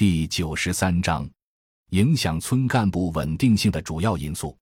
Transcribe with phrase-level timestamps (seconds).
[0.00, 1.28] 第九十三章，
[1.90, 4.56] 影响村干部稳定性的主要因素。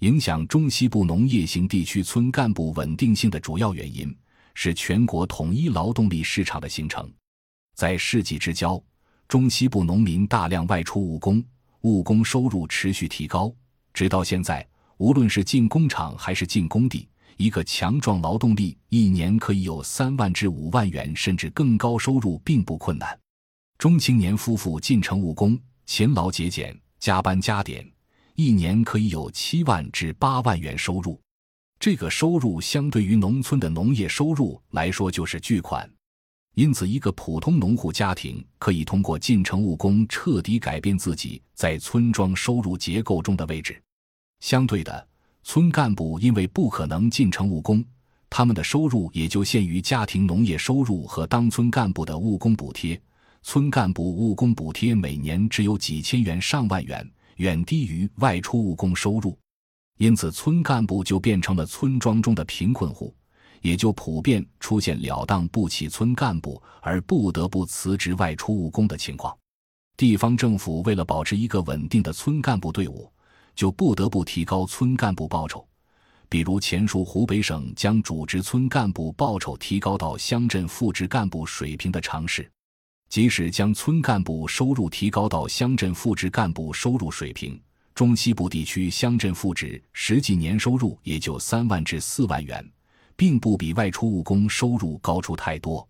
[0.00, 4.14] 影响中西部农业型地区村干部稳定性的主要原因
[4.52, 7.10] 是全国统一劳动力市场的形成。
[7.74, 8.78] 在世纪之交，
[9.26, 11.42] 中西部农民大量外出务工，
[11.80, 13.50] 务工收入持续提高，
[13.94, 17.08] 直到现在，无论是进工厂还是进工地，
[17.38, 23.18] 一个强壮劳动力一年可以有三万至五万元甚至更高收入，并不困难。
[23.84, 27.86] 中青年夫妇进城务工，勤劳节俭，加班加点，
[28.34, 31.20] 一年可以有七万至八万元收入。
[31.78, 35.86] 这个收入相对于农村的农业收入来说就是巨款。
[36.54, 43.78] 因此，一个普通农户家庭可以通过进城务工彻底改变自己在村庄收入结构中的位置。
[44.40, 45.06] 相对的，
[45.42, 47.84] 村干部因为不可能进城务工，
[48.30, 52.98] 他们的收入也就限于家庭农业收入和当村干部的务工补贴。
[53.46, 59.38] 村干部务工补贴每年只有几千元上万元，远低于外出务工收入，
[59.98, 63.14] 因此村干部就变成了村庄中的贫困户，
[63.60, 69.36] 也就普遍出现了当不起村干部而不得不辞职外出务工的情况。
[69.94, 73.12] 地方政府为了保持一个稳定的村干部队伍，
[73.54, 75.64] 就不得不提高村干部报酬，
[76.30, 82.50] 比如前述湖北省将主职村干部报酬提高到乡镇副职干部水平的尝试。
[83.14, 87.56] 即使将村干部收入提高到乡镇副职干部收入水平，
[87.94, 92.68] 中西部地区乡镇副职实际年收入也就三万至四万元，
[93.14, 95.88] 并不比外出务工收入高出太多。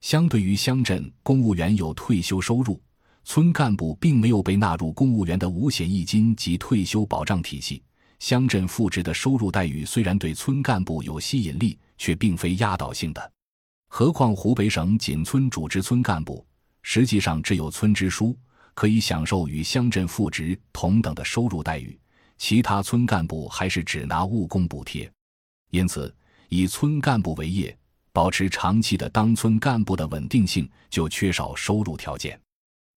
[0.00, 2.82] 相对于乡镇公务员有退休收入，
[3.22, 7.80] 村干部并没有被纳入公务员的五险一金及退休保障体系。
[8.18, 13.32] 乡镇副职的收入待遇虽然对村干部有吸引力，却并非压倒性的。
[13.86, 16.44] 何况湖北省仅村主职村干部，
[16.88, 18.34] 实际上只有村支书
[18.72, 21.98] 可以享受与乡镇副职同等的收入待遇，
[22.38, 25.10] 其他村干部还是只拿务工补贴。
[25.72, 26.14] 因此，
[26.48, 27.76] 以村干部为业，
[28.12, 32.40] 保持长期的当村干部的稳定性，就缺少收入条件。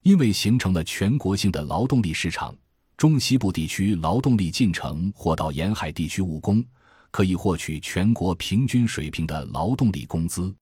[0.04, 2.56] 因为形成了全国性的劳动力市场，
[2.96, 6.64] 中西部地区劳动力进城或到沿海地区务工，
[7.10, 10.56] 可以获取全国平均水平的劳动力工资。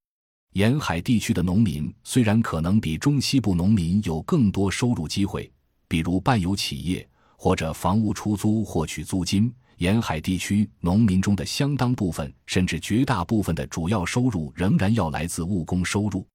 [0.57, 5.47] 沿海地区的农民虽然可能比中西部农民有更多收入机会，
[5.87, 7.07] 比如办有企业
[7.37, 16.25] 或者房屋出租获取租金，沿海地区农民中的相当部分甚至绝大部分的主要收入仍然要来自务工收入。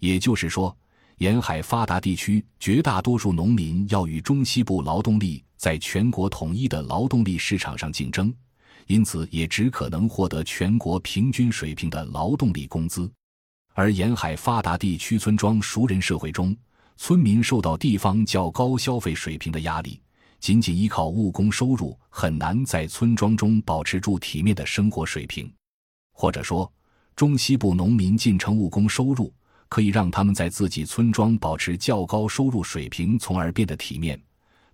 [0.00, 0.76] 也就是说，
[1.18, 8.34] 沿海发达地区绝大多数农民要与中西部劳动力在全国统一的劳动力市场上竞争，
[8.88, 13.08] 因此也只可能获得全国平均水平的劳动力工资。
[13.72, 16.54] 而沿海发达地区村庄熟人社会中，
[16.96, 20.00] 村民受到地方较高消费水平的压力，
[20.38, 25.50] 仅仅依靠务工收入很难在村庄中保持住体面的生活水平。
[26.12, 26.70] 或者说，
[27.14, 29.32] 中西部农民进城务工收入
[29.68, 34.20] 可以让他们在自己村庄保持较高收入水平，从而变得体面。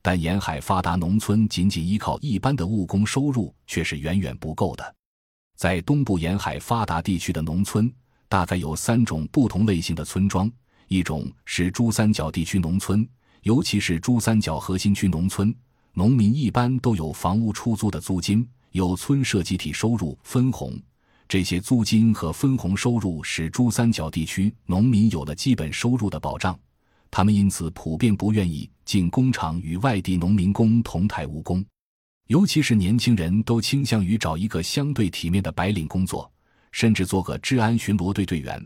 [0.02, 4.94] 但沿海发达农村仅仅依靠一般的务工收入却是远远不够的。
[5.56, 7.92] 在东部沿海发达地区的农村。
[8.28, 10.50] 大概有三种不同类型的村庄，
[10.88, 13.06] 一种是珠三角地区农村，
[13.42, 15.54] 尤其是珠三角核心区农村，
[15.92, 20.76] 农民一般都有房屋出租的租金，有村社集体收入分红，
[21.28, 26.58] 这些租金和分红收入使珠三角地区农民有了基本收入的保障，
[27.10, 31.64] 他们因此普遍不愿意进工厂与外地农民工同台务工，
[32.26, 36.30] 尤其是年轻人都倾向于找一个相对体面的白领工作。
[36.76, 38.62] 甚至做个治安巡逻队队员，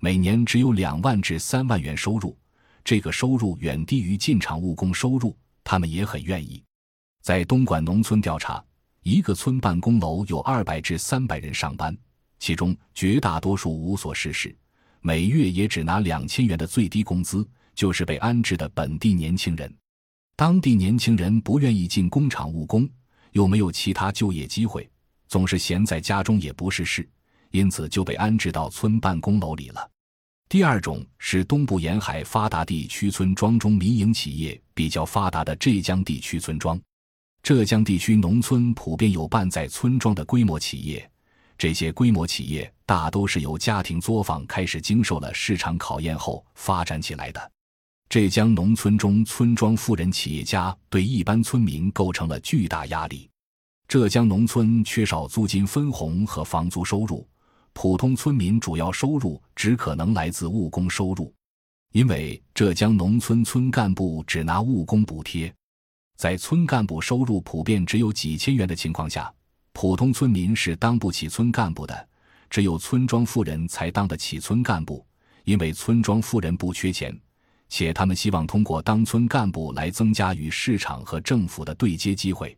[0.00, 2.36] 每年只有两万至三万元收入，
[2.82, 6.60] 这个收入远低于进厂务工收入，他们也很愿意。
[7.22, 8.60] 在东莞农村调查，
[9.04, 11.96] 一个村办公楼有二百至三百人上班，
[12.40, 14.52] 其中绝大多数无所事事，
[15.00, 19.72] 每月也只拿两千元的最低工资，就是被安置的本地年轻人。
[20.34, 22.90] 当地年轻人不愿意进工厂务工，
[23.30, 24.90] 又没有其他就业机会，
[25.28, 27.08] 总是闲在家中也不是事。
[27.52, 29.88] 因此就被安置到村办公楼里了。
[30.48, 36.78] 第二种是东部沿海发达地区村庄中民营企业比较发达的浙江地区村庄。
[37.42, 41.10] 浙江地区农村普遍有办在村庄的规模企业，
[41.56, 47.52] 这些规模企业大都是由家庭作坊开始经受了市场考验后发展起来的。
[48.08, 53.28] 浙江农村中村庄富人企业家对一般村民构成了巨大压力。
[53.88, 57.26] 浙江农村缺少租金分红和房租收入。
[57.72, 61.32] 普通村民主要收入只可能来自务工收入，
[61.92, 65.52] 因为浙江农村村干部只拿务工补贴，
[66.16, 69.32] 在村干部收入普遍只有几千元的情况下，
[69.72, 72.08] 普通村民是当不起村干部的，
[72.50, 75.04] 只有村庄富人才当得起村干部。
[75.44, 77.12] 因为村庄富人不缺钱，
[77.68, 82.56] 且他们希望通过当村干部来增加与市场和政府的对接机会，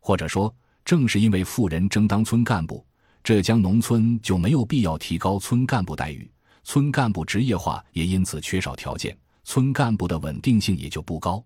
[0.00, 0.54] 或者说，
[0.84, 2.84] 正是因为富人争当村干部。
[3.22, 6.30] 浙江农村就没有必要提高村干部待遇，
[6.64, 11.44] 村干部职业化也因此缺少条件，村干部的稳定性也就不高。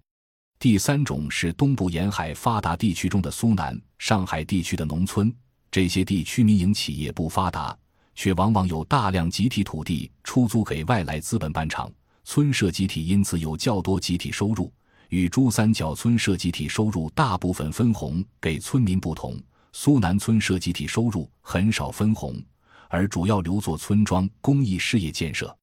[0.60, 5.34] 第三种是东部沿海发达地区中的苏南、上海地区的农村，
[5.72, 7.76] 这些地区民营企业不发达，
[8.14, 11.90] 却往往有大量集体土地出租给外来资本办厂，
[12.22, 14.72] 村社集体因此有较多集体收入，
[15.08, 19.36] 与珠三角村社集体收入大部分分红给村民不同。
[19.72, 22.40] 苏南村社集体收入很少分红，
[22.88, 25.54] 而主要留作村庄公益事业建设，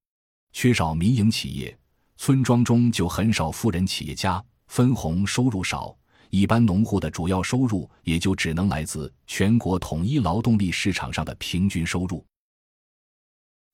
[0.52, 1.78] 缺少民营企业，
[2.18, 5.96] 村庄中就很少富人企业家，分红收入少，
[6.32, 12.26] 一般农户的主要收入也就只能来自全国统一劳动力市场上的平均收入。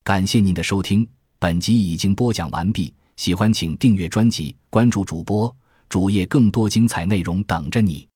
[0.04, 1.08] 感谢您的收听，
[1.38, 5.54] 本集已经播讲完毕，喜欢请订阅专辑，关注主播
[5.88, 8.06] 主页，更多精彩内容等着你。